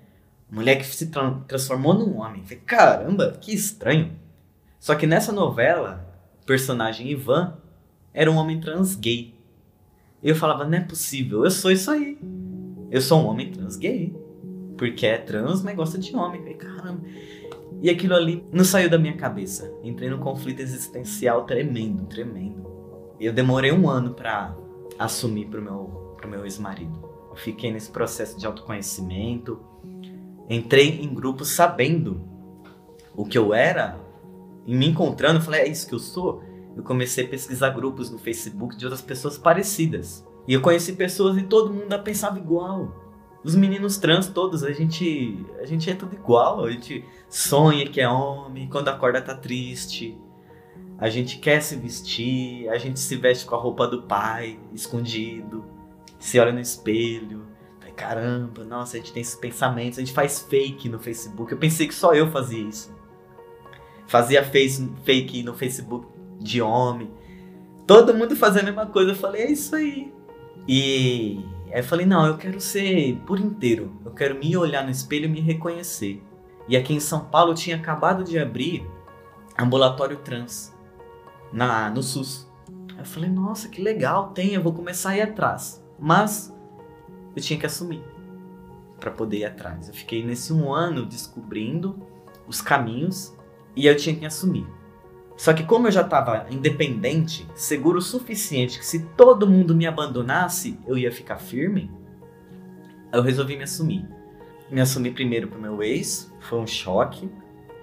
Mulher 0.49 0.77
que 0.77 0.85
se 0.85 1.07
tra 1.07 1.31
transformou 1.47 1.93
num 1.93 2.19
homem. 2.19 2.43
Falei, 2.43 2.59
caramba, 2.65 3.37
que 3.39 3.53
estranho. 3.53 4.11
Só 4.79 4.95
que 4.95 5.07
nessa 5.07 5.31
novela, 5.31 6.05
o 6.41 6.45
personagem 6.45 7.09
Ivan 7.09 7.57
era 8.13 8.29
um 8.29 8.35
homem 8.35 8.59
trans 8.59 8.95
gay. 8.95 9.33
E 10.21 10.29
eu 10.29 10.35
falava, 10.35 10.65
não 10.65 10.77
é 10.77 10.81
possível, 10.81 11.43
eu 11.43 11.51
sou 11.51 11.71
isso 11.71 11.89
aí. 11.89 12.17
Eu 12.91 13.01
sou 13.01 13.21
um 13.21 13.27
homem 13.27 13.51
trans 13.51 13.75
gay. 13.75 14.15
Porque 14.77 15.05
é 15.05 15.17
trans, 15.17 15.63
mas 15.63 15.75
gosta 15.75 15.97
de 15.97 16.15
homem. 16.15 16.41
Falei, 16.41 16.55
caramba. 16.55 17.01
E 17.81 17.89
aquilo 17.89 18.15
ali 18.15 18.45
não 18.51 18.63
saiu 18.63 18.89
da 18.89 18.97
minha 18.97 19.17
cabeça. 19.17 19.73
Entrei 19.83 20.09
num 20.09 20.19
conflito 20.19 20.61
existencial 20.61 21.45
tremendo, 21.45 22.05
tremendo. 22.05 22.65
Eu 23.19 23.33
demorei 23.33 23.71
um 23.71 23.89
ano 23.89 24.13
para 24.13 24.55
assumir 24.97 25.47
pro 25.47 25.61
meu, 25.61 26.15
pro 26.17 26.29
meu 26.29 26.43
ex-marido. 26.43 26.97
Eu 27.29 27.35
fiquei 27.35 27.71
nesse 27.71 27.89
processo 27.89 28.39
de 28.39 28.45
autoconhecimento. 28.45 29.59
Entrei 30.49 31.01
em 31.01 31.13
grupos 31.13 31.49
sabendo 31.49 32.21
o 33.15 33.25
que 33.25 33.37
eu 33.37 33.53
era 33.53 33.99
e 34.65 34.75
me 34.75 34.87
encontrando, 34.87 35.41
falei, 35.41 35.61
é 35.61 35.67
isso 35.67 35.87
que 35.87 35.93
eu 35.93 35.99
sou. 35.99 36.43
Eu 36.75 36.83
comecei 36.83 37.25
a 37.25 37.27
pesquisar 37.27 37.69
grupos 37.69 38.09
no 38.09 38.17
Facebook 38.17 38.75
de 38.75 38.85
outras 38.85 39.01
pessoas 39.01 39.37
parecidas. 39.37 40.25
E 40.47 40.53
eu 40.53 40.61
conheci 40.61 40.93
pessoas 40.93 41.37
e 41.37 41.43
todo 41.43 41.73
mundo 41.73 41.97
pensava 41.99 42.37
igual. 42.39 43.03
Os 43.43 43.55
meninos 43.55 43.97
trans 43.97 44.27
todos, 44.27 44.63
a 44.63 44.71
gente, 44.71 45.45
a 45.59 45.65
gente 45.65 45.89
é 45.89 45.95
tudo 45.95 46.15
igual. 46.15 46.63
A 46.63 46.71
gente 46.71 47.05
sonha 47.29 47.87
que 47.87 48.01
é 48.01 48.07
homem, 48.07 48.69
quando 48.69 48.87
acorda 48.87 49.21
tá 49.21 49.35
triste. 49.35 50.17
A 50.97 51.09
gente 51.09 51.37
quer 51.39 51.61
se 51.61 51.75
vestir, 51.75 52.69
a 52.69 52.77
gente 52.77 52.99
se 52.99 53.15
veste 53.17 53.45
com 53.45 53.55
a 53.55 53.59
roupa 53.59 53.87
do 53.87 54.03
pai, 54.03 54.59
escondido. 54.73 55.65
Se 56.17 56.39
olha 56.39 56.53
no 56.53 56.59
espelho. 56.59 57.45
Caramba, 57.95 58.63
nossa, 58.63 58.97
a 58.97 58.99
gente 58.99 59.13
tem 59.13 59.21
esses 59.21 59.35
pensamentos. 59.35 59.99
A 59.99 60.01
gente 60.01 60.13
faz 60.13 60.39
fake 60.39 60.89
no 60.89 60.99
Facebook. 60.99 61.51
Eu 61.51 61.57
pensei 61.57 61.87
que 61.87 61.93
só 61.93 62.13
eu 62.13 62.29
fazia 62.31 62.61
isso 62.61 62.93
fazia 64.13 64.43
face, 64.43 64.91
fake 65.03 65.41
no 65.41 65.55
Facebook 65.55 66.05
de 66.39 66.61
homem. 66.61 67.09
Todo 67.87 68.13
mundo 68.13 68.35
fazia 68.35 68.61
a 68.61 68.65
mesma 68.65 68.85
coisa. 68.85 69.11
Eu 69.11 69.15
falei, 69.15 69.41
é 69.41 69.51
isso 69.51 69.75
aí. 69.75 70.13
E 70.67 71.43
aí 71.71 71.79
eu 71.79 71.83
falei, 71.83 72.05
não, 72.05 72.25
eu 72.27 72.37
quero 72.37 72.59
ser 72.61 73.17
por 73.25 73.39
inteiro. 73.39 73.91
Eu 74.05 74.11
quero 74.11 74.37
me 74.37 74.55
olhar 74.55 74.83
no 74.83 74.91
espelho 74.91 75.25
e 75.25 75.29
me 75.29 75.39
reconhecer. 75.39 76.21
E 76.67 76.77
aqui 76.77 76.93
em 76.93 76.99
São 76.99 77.25
Paulo 77.25 77.53
tinha 77.53 77.75
acabado 77.75 78.23
de 78.23 78.37
abrir 78.37 78.87
ambulatório 79.57 80.17
trans 80.17 80.73
na, 81.51 81.89
no 81.89 82.03
SUS. 82.03 82.47
Eu 82.95 83.05
falei, 83.05 83.29
nossa, 83.29 83.67
que 83.67 83.81
legal, 83.81 84.29
tem, 84.29 84.53
eu 84.53 84.61
vou 84.61 84.73
começar 84.73 85.09
a 85.09 85.17
ir 85.17 85.21
atrás. 85.21 85.83
Mas 85.99 86.55
eu 87.35 87.41
tinha 87.41 87.59
que 87.59 87.65
assumir 87.65 88.03
para 88.99 89.11
poder 89.11 89.39
ir 89.39 89.45
atrás. 89.45 89.87
Eu 89.87 89.93
fiquei 89.93 90.23
nesse 90.23 90.53
um 90.53 90.73
ano 90.73 91.05
descobrindo 91.05 92.01
os 92.47 92.61
caminhos 92.61 93.35
e 93.75 93.85
eu 93.85 93.95
tinha 93.95 94.15
que 94.15 94.25
assumir. 94.25 94.65
Só 95.35 95.53
que 95.53 95.63
como 95.63 95.87
eu 95.87 95.91
já 95.91 96.01
estava 96.01 96.45
independente, 96.49 97.47
seguro 97.55 97.97
o 97.97 98.01
suficiente 98.01 98.77
que 98.77 98.85
se 98.85 98.99
todo 99.17 99.49
mundo 99.49 99.75
me 99.75 99.87
abandonasse, 99.87 100.79
eu 100.85 100.97
ia 100.97 101.11
ficar 101.11 101.37
firme, 101.37 101.91
eu 103.11 103.21
resolvi 103.21 103.57
me 103.57 103.63
assumir. 103.63 104.07
Me 104.69 104.79
assumi 104.79 105.11
primeiro 105.11 105.47
pro 105.47 105.61
meu 105.61 105.83
ex, 105.83 106.31
foi 106.39 106.59
um 106.59 106.67
choque. 106.67 107.29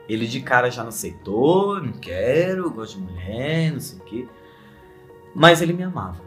Ele 0.08 0.26
de 0.26 0.40
cara 0.40 0.70
já 0.70 0.82
não 0.82 0.88
aceitou, 0.88 1.80
não 1.80 1.92
quero, 1.92 2.70
gosto 2.70 2.98
de 2.98 3.04
mulher, 3.04 3.72
não 3.72 3.80
sei 3.80 3.98
o 3.98 4.02
quê. 4.02 4.28
Mas 5.34 5.60
ele 5.62 5.72
me 5.72 5.84
amava. 5.84 6.20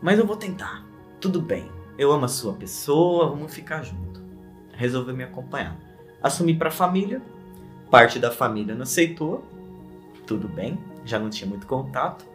Mas 0.00 0.18
eu 0.18 0.26
vou 0.26 0.36
tentar. 0.36 0.86
Tudo 1.20 1.40
bem. 1.40 1.75
Eu 1.98 2.12
amo 2.12 2.24
a 2.24 2.28
sua 2.28 2.52
pessoa, 2.52 3.28
vamos 3.28 3.54
ficar 3.54 3.82
junto. 3.82 4.22
Resolveu 4.72 5.16
me 5.16 5.24
acompanhar. 5.24 5.76
Assumi 6.22 6.54
pra 6.54 6.70
família, 6.70 7.22
Parte 7.90 8.18
da 8.18 8.32
família 8.32 8.74
não 8.74 8.82
aceitou, 8.82 9.44
tudo 10.26 10.48
bem, 10.48 10.76
já 11.04 11.18
não 11.18 11.30
tinha 11.30 11.48
muito 11.48 11.66
contato. 11.66 12.26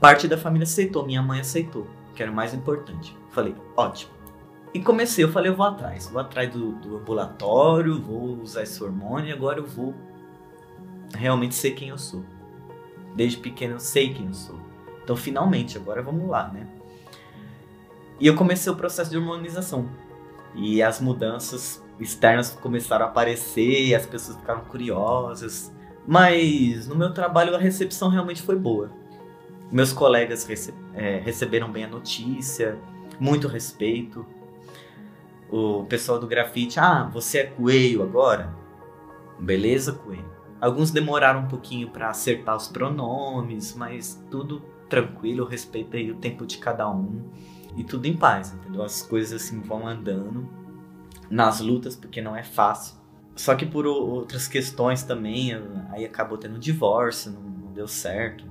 Parte 0.00 0.28
da 0.28 0.38
família 0.38 0.62
aceitou, 0.62 1.04
minha 1.04 1.20
mãe 1.20 1.40
aceitou, 1.40 1.86
que 2.14 2.22
era 2.22 2.30
o 2.30 2.34
mais 2.34 2.54
importante. 2.54 3.16
Falei, 3.30 3.56
ótimo. 3.76 4.12
E 4.72 4.80
comecei, 4.80 5.24
eu 5.24 5.32
falei, 5.32 5.50
eu 5.50 5.56
vou 5.56 5.66
atrás, 5.66 6.06
vou 6.08 6.20
atrás 6.20 6.50
do, 6.50 6.72
do 6.72 6.96
ambulatório, 6.98 8.00
vou 8.00 8.40
usar 8.40 8.62
esse 8.62 8.82
hormônio 8.82 9.34
agora 9.34 9.58
eu 9.58 9.66
vou 9.66 9.94
realmente 11.14 11.54
ser 11.54 11.72
quem 11.72 11.88
eu 11.88 11.98
sou. 11.98 12.22
Desde 13.16 13.38
pequeno 13.38 13.74
eu 13.74 13.80
sei 13.80 14.14
quem 14.14 14.26
eu 14.26 14.34
sou. 14.34 14.60
Então, 15.02 15.16
finalmente, 15.16 15.76
agora 15.76 16.02
vamos 16.02 16.28
lá, 16.28 16.48
né? 16.48 16.68
E 18.20 18.26
eu 18.26 18.34
comecei 18.34 18.72
o 18.72 18.76
processo 18.76 19.10
de 19.10 19.16
hormonização. 19.16 19.88
E 20.54 20.82
as 20.82 21.00
mudanças 21.00 21.82
externas 22.00 22.50
começaram 22.50 23.06
a 23.06 23.08
aparecer 23.08 23.94
as 23.94 24.06
pessoas 24.06 24.36
ficaram 24.38 24.62
curiosas. 24.62 25.72
Mas 26.06 26.88
no 26.88 26.96
meu 26.96 27.12
trabalho 27.12 27.54
a 27.54 27.58
recepção 27.58 28.08
realmente 28.08 28.42
foi 28.42 28.56
boa. 28.56 28.90
Meus 29.70 29.92
colegas 29.92 30.44
rece 30.46 30.74
é, 30.94 31.18
receberam 31.18 31.70
bem 31.70 31.84
a 31.84 31.88
notícia, 31.88 32.78
muito 33.20 33.46
respeito. 33.46 34.26
O 35.50 35.84
pessoal 35.84 36.18
do 36.18 36.26
grafite, 36.26 36.80
ah, 36.80 37.08
você 37.12 37.38
é 37.38 37.44
coelho 37.44 38.02
agora? 38.02 38.52
Beleza, 39.38 39.92
coelho. 39.92 40.28
Alguns 40.60 40.90
demoraram 40.90 41.40
um 41.40 41.48
pouquinho 41.48 41.90
para 41.90 42.10
acertar 42.10 42.56
os 42.56 42.66
pronomes, 42.66 43.74
mas 43.76 44.20
tudo 44.30 44.60
tranquilo, 44.88 45.42
eu 45.42 45.46
respeitei 45.46 46.10
o 46.10 46.16
tempo 46.16 46.44
de 46.44 46.58
cada 46.58 46.90
um 46.90 47.22
e 47.76 47.84
tudo 47.84 48.06
em 48.06 48.16
paz, 48.16 48.52
entendeu? 48.52 48.82
As 48.82 49.02
coisas 49.02 49.42
assim 49.42 49.60
vão 49.60 49.86
andando 49.86 50.48
nas 51.30 51.60
lutas, 51.60 51.94
porque 51.96 52.20
não 52.20 52.36
é 52.36 52.42
fácil. 52.42 52.96
Só 53.36 53.54
que 53.54 53.64
por 53.64 53.86
outras 53.86 54.48
questões 54.48 55.02
também, 55.02 55.52
aí 55.90 56.04
acabou 56.04 56.36
tendo 56.36 56.58
divórcio, 56.58 57.30
não, 57.30 57.42
não 57.42 57.72
deu 57.72 57.86
certo. 57.86 58.44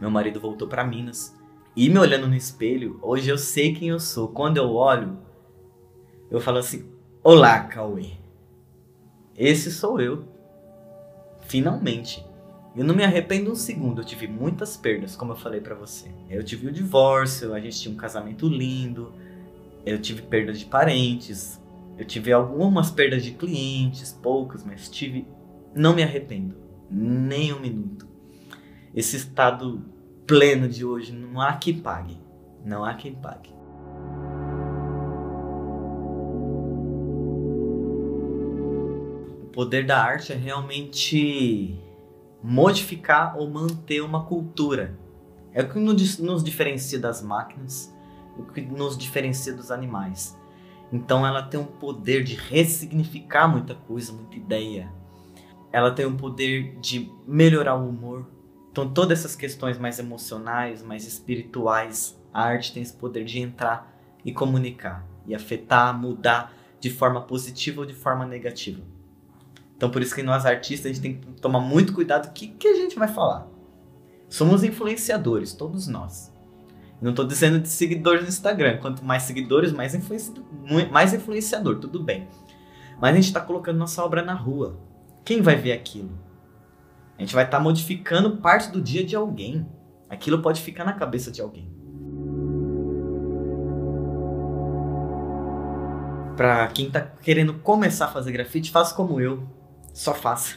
Meu 0.00 0.10
marido 0.10 0.40
voltou 0.40 0.66
para 0.66 0.84
Minas. 0.84 1.36
E 1.76 1.88
me 1.88 1.98
olhando 1.98 2.26
no 2.26 2.34
espelho, 2.34 2.98
hoje 3.02 3.28
eu 3.30 3.38
sei 3.38 3.74
quem 3.74 3.88
eu 3.88 4.00
sou. 4.00 4.28
Quando 4.28 4.56
eu 4.56 4.74
olho, 4.74 5.18
eu 6.30 6.40
falo 6.40 6.58
assim: 6.58 6.90
Olá, 7.22 7.60
Cauê. 7.64 8.12
Esse 9.36 9.70
sou 9.70 10.00
eu. 10.00 10.24
Finalmente. 11.42 12.26
Eu 12.74 12.84
não 12.84 12.94
me 12.94 13.02
arrependo 13.02 13.50
um 13.50 13.56
segundo. 13.56 14.00
Eu 14.00 14.04
tive 14.04 14.28
muitas 14.28 14.76
perdas, 14.76 15.16
como 15.16 15.32
eu 15.32 15.36
falei 15.36 15.60
para 15.60 15.74
você. 15.74 16.10
Eu 16.28 16.44
tive 16.44 16.68
o 16.68 16.72
divórcio, 16.72 17.52
a 17.52 17.60
gente 17.60 17.80
tinha 17.80 17.92
um 17.92 17.96
casamento 17.96 18.48
lindo. 18.48 19.12
Eu 19.84 20.00
tive 20.00 20.22
perda 20.22 20.52
de 20.52 20.64
parentes, 20.66 21.60
eu 21.98 22.04
tive 22.04 22.32
algumas 22.32 22.90
perdas 22.90 23.24
de 23.24 23.32
clientes, 23.32 24.12
poucas, 24.12 24.62
mas 24.62 24.88
tive. 24.88 25.26
Não 25.74 25.94
me 25.94 26.02
arrependo, 26.02 26.56
nem 26.90 27.52
um 27.52 27.60
minuto. 27.60 28.08
Esse 28.94 29.16
estado 29.16 29.84
pleno 30.26 30.68
de 30.68 30.84
hoje, 30.84 31.12
não 31.12 31.40
há 31.40 31.54
quem 31.54 31.78
pague. 31.78 32.18
Não 32.64 32.84
há 32.84 32.94
quem 32.94 33.14
pague. 33.14 33.50
O 39.42 39.46
poder 39.52 39.86
da 39.86 40.02
arte 40.02 40.32
é 40.32 40.36
realmente 40.36 41.78
modificar 42.42 43.36
ou 43.36 43.48
manter 43.50 44.00
uma 44.02 44.24
cultura. 44.24 44.98
É 45.52 45.62
o 45.62 45.68
que 45.68 45.78
nos 45.78 46.44
diferencia 46.44 46.98
das 46.98 47.22
máquinas, 47.22 47.94
o 48.38 48.44
que 48.44 48.60
nos 48.60 48.96
diferencia 48.96 49.52
dos 49.52 49.70
animais. 49.70 50.38
Então 50.92 51.26
ela 51.26 51.42
tem 51.42 51.58
um 51.58 51.64
poder 51.64 52.24
de 52.24 52.34
ressignificar 52.34 53.48
muita 53.48 53.74
coisa, 53.74 54.12
muita 54.12 54.36
ideia. 54.36 54.92
Ela 55.72 55.90
tem 55.92 56.06
um 56.06 56.16
poder 56.16 56.76
de 56.80 57.10
melhorar 57.26 57.76
o 57.76 57.88
humor. 57.88 58.26
Então 58.70 58.88
todas 58.88 59.20
essas 59.20 59.36
questões 59.36 59.78
mais 59.78 59.98
emocionais, 59.98 60.82
mais 60.82 61.06
espirituais, 61.06 62.20
a 62.32 62.42
arte 62.42 62.72
tem 62.72 62.82
esse 62.82 62.96
poder 62.96 63.24
de 63.24 63.40
entrar 63.40 63.92
e 64.24 64.32
comunicar 64.32 65.06
e 65.26 65.34
afetar, 65.34 65.96
mudar 65.96 66.52
de 66.80 66.90
forma 66.90 67.20
positiva 67.20 67.80
ou 67.80 67.86
de 67.86 67.94
forma 67.94 68.24
negativa. 68.24 68.82
Então 69.80 69.88
por 69.88 70.02
isso 70.02 70.14
que 70.14 70.22
nós 70.22 70.44
artistas 70.44 70.90
a 70.90 70.92
gente 70.92 71.00
tem 71.00 71.14
que 71.14 71.40
tomar 71.40 71.58
muito 71.58 71.94
cuidado 71.94 72.26
o 72.26 72.32
que, 72.32 72.48
que 72.48 72.68
a 72.68 72.74
gente 72.74 72.98
vai 72.98 73.08
falar. 73.08 73.48
Somos 74.28 74.62
influenciadores, 74.62 75.54
todos 75.54 75.88
nós. 75.88 76.30
Não 77.00 77.12
estou 77.12 77.26
dizendo 77.26 77.58
de 77.58 77.68
seguidores 77.70 78.20
no 78.20 78.28
Instagram. 78.28 78.76
Quanto 78.76 79.02
mais 79.02 79.22
seguidores, 79.22 79.72
mais, 79.72 79.94
influenciador, 79.94 80.44
mais 80.92 81.14
influenciador, 81.14 81.76
tudo 81.76 82.02
bem. 82.02 82.28
Mas 83.00 83.12
a 83.12 83.14
gente 83.14 83.28
está 83.28 83.40
colocando 83.40 83.78
nossa 83.78 84.04
obra 84.04 84.22
na 84.22 84.34
rua. 84.34 84.78
Quem 85.24 85.40
vai 85.40 85.56
ver 85.56 85.72
aquilo? 85.72 86.10
A 87.16 87.22
gente 87.22 87.34
vai 87.34 87.46
estar 87.46 87.56
tá 87.56 87.64
modificando 87.64 88.36
parte 88.36 88.70
do 88.70 88.82
dia 88.82 89.02
de 89.02 89.16
alguém. 89.16 89.66
Aquilo 90.10 90.42
pode 90.42 90.60
ficar 90.60 90.84
na 90.84 90.92
cabeça 90.92 91.30
de 91.30 91.40
alguém. 91.40 91.72
Para 96.36 96.66
quem 96.66 96.88
está 96.88 97.00
querendo 97.00 97.54
começar 97.54 98.04
a 98.04 98.08
fazer 98.08 98.30
grafite, 98.30 98.70
faça 98.70 98.94
como 98.94 99.18
eu. 99.18 99.58
Só 99.92 100.14
faça. 100.14 100.56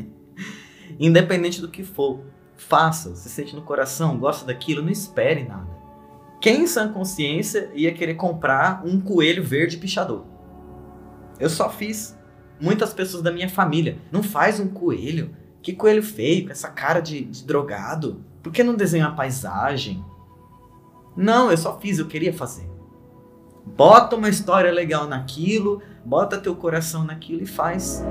Independente 0.98 1.60
do 1.60 1.68
que 1.68 1.84
for 1.84 2.20
faça, 2.56 3.16
se 3.16 3.28
sente 3.30 3.56
no 3.56 3.62
coração, 3.62 4.18
gosta 4.18 4.44
daquilo, 4.44 4.82
não 4.82 4.90
espere 4.90 5.44
nada. 5.44 5.68
Quem 6.40 6.62
em 6.62 6.66
sã 6.66 6.92
consciência 6.92 7.70
ia 7.74 7.92
querer 7.92 8.14
comprar 8.14 8.82
um 8.84 9.00
coelho 9.00 9.42
verde 9.42 9.76
pichador? 9.76 10.24
Eu 11.38 11.48
só 11.50 11.70
fiz. 11.70 12.18
Muitas 12.60 12.92
pessoas 12.92 13.22
da 13.22 13.32
minha 13.32 13.48
família, 13.48 13.96
não 14.12 14.22
faz 14.22 14.60
um 14.60 14.68
coelho. 14.68 15.34
Que 15.62 15.72
coelho 15.72 16.02
feio, 16.02 16.44
com 16.44 16.52
essa 16.52 16.68
cara 16.68 17.00
de, 17.00 17.24
de 17.24 17.44
drogado. 17.44 18.22
Por 18.42 18.52
que 18.52 18.62
não 18.62 18.74
desenha 18.74 19.06
a 19.06 19.12
paisagem? 19.12 20.04
Não, 21.16 21.50
eu 21.50 21.56
só 21.56 21.78
fiz, 21.80 21.98
eu 21.98 22.06
queria 22.06 22.32
fazer. 22.32 22.70
Bota 23.64 24.16
uma 24.16 24.28
história 24.28 24.70
legal 24.70 25.06
naquilo, 25.06 25.82
bota 26.04 26.38
teu 26.38 26.54
coração 26.54 27.04
naquilo 27.04 27.42
e 27.42 27.46
faz. 27.46 28.04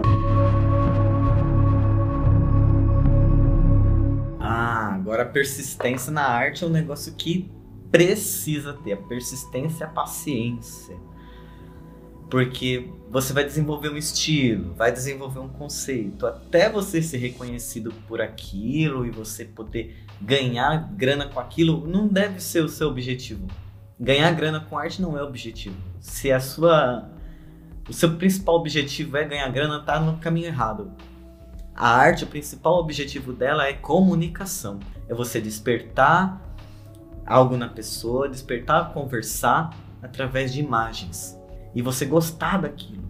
Agora, 5.09 5.23
a 5.23 5.25
persistência 5.25 6.11
na 6.11 6.21
arte 6.21 6.63
é 6.63 6.67
um 6.67 6.69
negócio 6.69 7.13
que 7.15 7.51
precisa 7.91 8.73
ter. 8.73 8.93
A 8.93 8.97
persistência 8.97 9.83
e 9.83 9.87
a 9.87 9.89
paciência. 9.89 10.95
Porque 12.29 12.91
você 13.09 13.33
vai 13.33 13.43
desenvolver 13.43 13.89
um 13.89 13.97
estilo, 13.97 14.75
vai 14.75 14.91
desenvolver 14.91 15.39
um 15.39 15.49
conceito, 15.49 16.27
até 16.27 16.69
você 16.69 17.01
ser 17.01 17.17
reconhecido 17.17 17.91
por 18.07 18.21
aquilo 18.21 19.03
e 19.03 19.09
você 19.09 19.45
poder 19.45 20.05
ganhar 20.21 20.93
grana 20.93 21.27
com 21.27 21.39
aquilo, 21.39 21.87
não 21.87 22.07
deve 22.07 22.39
ser 22.39 22.63
o 22.63 22.69
seu 22.69 22.87
objetivo. 22.87 23.47
Ganhar 23.99 24.31
grana 24.35 24.59
com 24.59 24.77
arte 24.77 25.01
não 25.01 25.17
é 25.17 25.23
objetivo. 25.23 25.75
Se 25.99 26.31
a 26.31 26.39
sua 26.39 27.09
o 27.89 27.93
seu 27.93 28.15
principal 28.15 28.55
objetivo 28.55 29.17
é 29.17 29.23
ganhar 29.23 29.49
grana, 29.49 29.81
tá 29.81 29.99
no 29.99 30.17
caminho 30.17 30.45
errado. 30.45 30.91
A 31.75 31.89
arte, 31.89 32.23
o 32.23 32.27
principal 32.27 32.75
objetivo 32.75 33.33
dela 33.33 33.65
é 33.65 33.73
comunicação. 33.73 34.79
É 35.07 35.13
você 35.13 35.41
despertar 35.41 36.39
algo 37.25 37.57
na 37.57 37.67
pessoa, 37.67 38.29
despertar 38.29 38.93
conversar 38.93 39.75
através 40.03 40.53
de 40.53 40.59
imagens. 40.59 41.35
E 41.73 41.81
você 41.81 42.05
gostar 42.05 42.61
daquilo. 42.61 43.09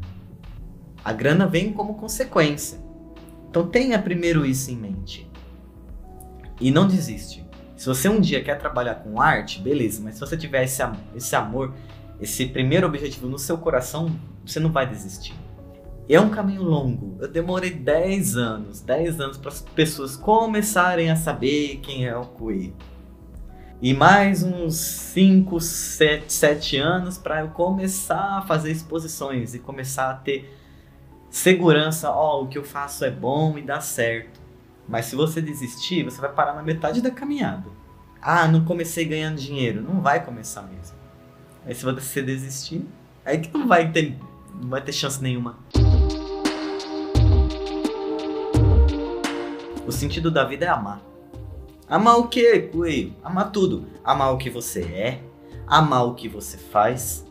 A 1.03 1.11
grana 1.11 1.45
vem 1.45 1.73
como 1.73 1.95
consequência. 1.95 2.79
Então 3.49 3.67
tenha 3.67 3.99
primeiro 3.99 4.45
isso 4.45 4.71
em 4.71 4.77
mente. 4.77 5.29
E 6.61 6.71
não 6.71 6.87
desiste. 6.87 7.45
Se 7.75 7.85
você 7.85 8.07
um 8.07 8.21
dia 8.21 8.43
quer 8.43 8.57
trabalhar 8.57 8.95
com 8.95 9.21
arte, 9.21 9.61
beleza, 9.61 10.01
mas 10.01 10.15
se 10.15 10.19
você 10.21 10.37
tiver 10.37 10.63
esse, 10.63 10.81
esse 11.15 11.35
amor, 11.35 11.73
esse 12.19 12.45
primeiro 12.45 12.85
objetivo 12.85 13.27
no 13.27 13.39
seu 13.39 13.57
coração, 13.57 14.09
você 14.51 14.59
não 14.59 14.71
vai 14.71 14.87
desistir. 14.87 15.33
É 16.07 16.19
um 16.19 16.29
caminho 16.29 16.63
longo. 16.63 17.17
Eu 17.21 17.27
demorei 17.27 17.69
10 17.69 18.35
anos, 18.35 18.81
10 18.81 19.21
anos 19.21 19.37
para 19.37 19.49
as 19.49 19.61
pessoas 19.61 20.15
começarem 20.15 21.11
a 21.11 21.15
saber 21.15 21.79
quem 21.83 22.07
é 22.07 22.17
o 22.17 22.25
Coelho. 22.25 22.75
E 23.81 23.93
mais 23.93 24.43
uns 24.43 24.75
5, 24.75 25.61
7, 25.61 26.33
7 26.33 26.77
anos 26.77 27.17
para 27.17 27.41
eu 27.41 27.49
começar 27.49 28.39
a 28.39 28.41
fazer 28.41 28.71
exposições 28.71 29.53
e 29.53 29.59
começar 29.59 30.09
a 30.09 30.15
ter 30.15 30.53
segurança, 31.29 32.09
ó, 32.09 32.39
oh, 32.39 32.43
o 32.43 32.47
que 32.47 32.57
eu 32.57 32.63
faço 32.63 33.05
é 33.05 33.11
bom 33.11 33.57
e 33.57 33.61
dá 33.61 33.79
certo. 33.79 34.41
Mas 34.87 35.05
se 35.05 35.15
você 35.15 35.39
desistir, 35.39 36.03
você 36.03 36.19
vai 36.19 36.33
parar 36.33 36.55
na 36.55 36.63
metade 36.63 37.01
da 37.01 37.11
caminhada. 37.11 37.69
Ah, 38.19 38.47
não 38.47 38.65
comecei 38.65 39.05
ganhando 39.05 39.37
dinheiro. 39.37 39.81
Não 39.81 40.01
vai 40.01 40.25
começar 40.25 40.63
mesmo. 40.63 40.97
Aí 41.65 41.75
se 41.75 41.85
você 41.85 42.21
desistir, 42.21 42.85
aí 43.23 43.37
que 43.37 43.55
não 43.55 43.67
vai 43.67 43.91
ter, 43.91 44.17
não 44.59 44.69
vai 44.69 44.81
ter 44.81 44.91
chance 44.91 45.21
nenhuma. 45.21 45.57
O 49.87 49.91
sentido 49.91 50.29
da 50.29 50.43
vida 50.43 50.65
é 50.65 50.67
amar. 50.67 51.01
Amar 51.87 52.19
o 52.19 52.27
que, 52.27 52.59
coelho? 52.59 53.15
Amar 53.23 53.51
tudo. 53.51 53.87
Amar 54.03 54.33
o 54.33 54.37
que 54.37 54.49
você 54.49 54.81
é, 54.83 55.23
amar 55.65 56.05
o 56.05 56.13
que 56.13 56.29
você 56.29 56.57
faz 56.57 57.25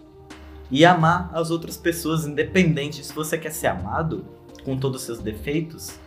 e 0.70 0.84
amar 0.84 1.30
as 1.32 1.50
outras 1.50 1.76
pessoas, 1.76 2.26
independente 2.26 3.04
se 3.04 3.12
você 3.12 3.38
quer 3.38 3.52
ser 3.52 3.68
amado 3.68 4.26
com 4.64 4.76
todos 4.76 5.00
os 5.00 5.06
seus 5.06 5.18
defeitos. 5.20 5.98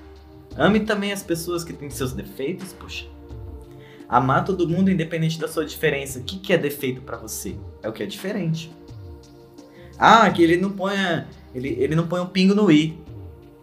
Ame 0.57 0.81
também 0.81 1.13
as 1.13 1.23
pessoas 1.23 1.63
que 1.63 1.71
têm 1.71 1.89
seus 1.89 2.11
defeitos, 2.11 2.73
puxa. 2.73 3.05
Amar 4.09 4.43
todo 4.43 4.67
mundo 4.67 4.91
independente 4.91 5.39
da 5.39 5.47
sua 5.47 5.65
diferença. 5.65 6.19
O 6.19 6.23
que, 6.23 6.37
que 6.37 6.51
é 6.51 6.57
defeito 6.57 7.01
para 7.01 7.15
você? 7.15 7.55
É 7.81 7.87
o 7.87 7.93
que 7.93 8.03
é 8.03 8.05
diferente. 8.05 8.69
Ah, 10.03 10.27
que 10.31 10.41
ele 10.41 10.57
não 10.57 10.71
põe, 10.71 10.95
ele, 11.53 11.69
ele 11.69 11.95
não 11.95 12.07
põe 12.07 12.19
um 12.19 12.25
pingo 12.25 12.55
no 12.55 12.71
i. 12.71 12.99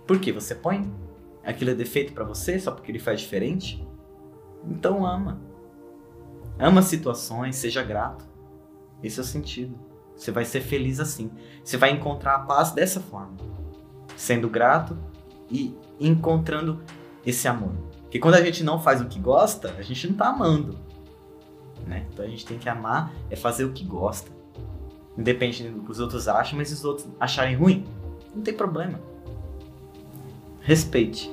Por 0.07 0.21
que 0.21 0.31
você 0.31 0.55
põe? 0.55 0.89
aquilo 1.49 1.71
é 1.71 1.75
defeito 1.75 2.13
para 2.13 2.25
você 2.25 2.61
só 2.61 2.71
porque 2.71 2.93
ele 2.93 2.99
faz 2.99 3.21
diferente? 3.21 3.83
Então 4.67 5.07
ama. 5.07 5.41
Ama 6.59 6.83
situações, 6.83 7.57
seja 7.57 7.83
grato. 7.83 8.27
Esse 9.03 9.19
é 9.19 9.23
o 9.23 9.27
sentido. 9.27 9.79
Você 10.15 10.31
vai 10.31 10.45
ser 10.45 10.61
feliz 10.61 11.01
assim. 11.01 11.31
Você 11.65 11.79
vai 11.79 11.91
encontrar 11.91 12.35
a 12.35 12.39
paz 12.41 12.73
dessa 12.73 13.01
forma. 13.01 13.37
Sendo 14.15 14.49
grato 14.49 14.99
e 15.51 15.75
encontrando 15.99 16.83
esse 17.25 17.49
amor. 17.49 17.73
Porque 18.03 18.19
quando 18.19 18.35
a 18.35 18.43
gente 18.43 18.63
não 18.63 18.79
faz 18.79 19.01
o 19.01 19.07
que 19.07 19.19
gosta, 19.19 19.75
a 19.79 19.83
gente 19.83 20.07
não 20.09 20.17
tá 20.17 20.29
amando. 20.29 20.79
Né? 21.87 22.07
Então 22.13 22.25
a 22.25 22.29
gente 22.29 22.45
tem 22.45 22.59
que 22.59 22.69
amar, 22.69 23.13
é 23.31 23.37
fazer 23.37 23.65
o 23.65 23.73
que 23.73 23.85
gosta. 23.85 24.31
Independente 25.19 25.65
do 25.65 25.83
que 25.83 25.91
os 25.91 25.99
outros 25.99 26.29
acham, 26.29 26.57
mas 26.57 26.71
os 26.71 26.85
outros 26.85 27.09
acharem 27.19 27.57
ruim, 27.57 27.85
não 28.35 28.43
tem 28.43 28.55
problema. 28.55 29.01
Respeite. 30.61 31.31